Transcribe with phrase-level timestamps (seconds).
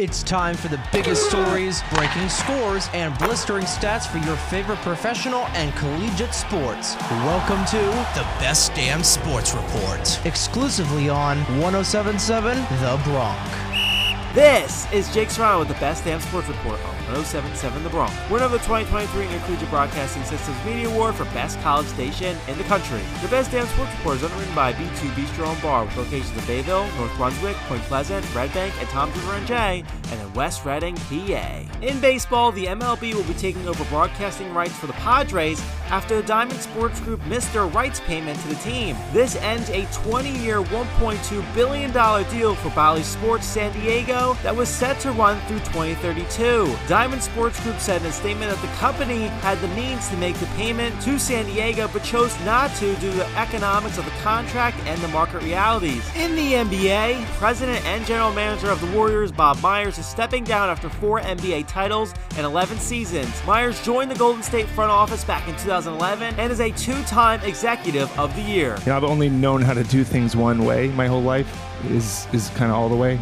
[0.00, 5.40] It's time for the biggest stories, breaking scores, and blistering stats for your favorite professional
[5.56, 6.94] and collegiate sports.
[7.10, 7.78] Welcome to
[8.14, 10.24] The Best Damn Sports Report.
[10.24, 13.40] exclusively on 1077 The Bronx.
[14.36, 16.78] This is Jake Serrano with the Best Damn Sports Report
[17.08, 18.12] on 1077 The Bronx.
[18.30, 22.64] Winner of the 2023 Intercollegiate Broadcasting Systems Media Award for Best College Station in the
[22.64, 23.00] country.
[23.22, 26.44] The Best Damn Sports Report is underwritten by B2 Bistro and Bar with locations in
[26.46, 29.36] Bayville, North Brunswick, Point Pleasant, Red Bank, and Tom's River
[30.10, 31.62] and in West Reading, PA.
[31.82, 36.26] In baseball, the MLB will be taking over broadcasting rights for the Padres after the
[36.26, 38.96] Diamond Sports Group missed their rights payment to the team.
[39.12, 41.92] This ends a 20-year, $1.2 billion
[42.30, 46.74] deal for Bally Sports San Diego that was set to run through 2032.
[46.86, 50.36] Diamond Sports Group said in a statement that the company had the means to make
[50.36, 54.10] the payment to San Diego but chose not to due to the economics of the
[54.22, 56.04] contract and the market realities.
[56.16, 60.68] In the NBA, president and general manager of the Warriors, Bob Myers, is stepping down
[60.68, 63.30] after four NBA titles and 11 seasons.
[63.46, 68.16] Myers joined the Golden State front office back in 2011 and is a two-time executive
[68.18, 68.76] of the year.
[68.80, 71.48] You know, I've only known how to do things one way my whole life
[71.86, 73.20] is is kind of all the way,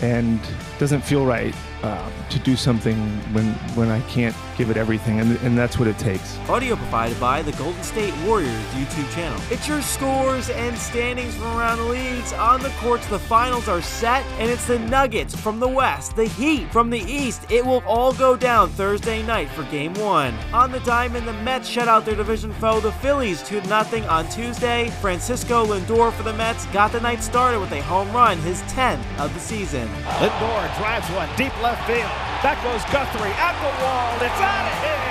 [0.00, 0.40] and
[0.78, 2.96] doesn't feel right um, to do something
[3.32, 6.36] when when I can't give it everything, and, and that's what it takes.
[6.48, 9.40] Audio provided by the Golden State Warriors YouTube channel.
[9.50, 12.32] It's your scores and standings from around the leagues.
[12.32, 16.26] On the courts, the finals are set, and it's the Nuggets from the West, the
[16.26, 17.46] Heat from the East.
[17.50, 20.34] It will all go down Thursday night for Game 1.
[20.52, 24.28] On the diamond, the Mets shut out their division foe, the Phillies, 2 0 on
[24.28, 24.90] Tuesday.
[25.00, 29.04] Francisco Lindor for the Mets got the night started with a home run, his 10th
[29.18, 29.86] of the season.
[30.18, 32.14] Lindor drives one deep left field.
[32.42, 34.14] Back goes Guthrie at the wall.
[34.22, 35.08] It's out of here.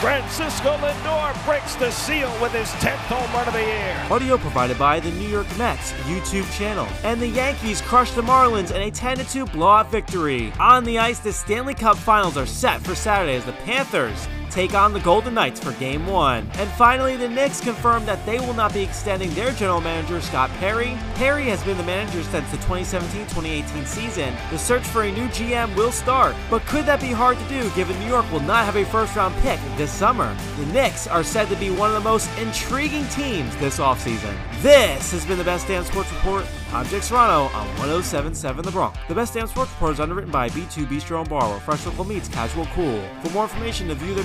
[0.00, 4.06] Francisco Lindor breaks the seal with his 10th home run of the year.
[4.10, 6.88] Audio provided by the New York Mets YouTube channel.
[7.04, 10.52] And the Yankees crushed the Marlins in a 10-2 blowout victory.
[10.58, 14.74] On the ice, the Stanley Cup Finals are set for Saturday as the Panthers take
[14.74, 16.50] on the Golden Knights for Game 1.
[16.54, 20.50] And finally, the Knicks confirmed that they will not be extending their general manager, Scott
[20.58, 20.96] Perry.
[21.14, 24.34] Perry has been the manager since the 2017-2018 season.
[24.50, 27.70] The search for a new GM will start, but could that be hard to do
[27.70, 30.36] given New York will not have a first-round pick this summer?
[30.58, 34.36] The Knicks are said to be one of the most intriguing teams this offseason.
[34.62, 36.44] This has been the Best Damn Sports Report.
[36.72, 38.98] I'm Jake Serrano on 1077 The Bronx.
[39.08, 42.04] The Best Damn Sports Report is underwritten by B2 Bistro and Bar, where fresh local
[42.04, 43.02] meets casual cool.
[43.22, 44.24] For more information to view their